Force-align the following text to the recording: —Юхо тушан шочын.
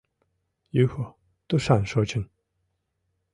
—Юхо 0.83 1.05
тушан 1.47 1.83
шочын. 1.91 2.23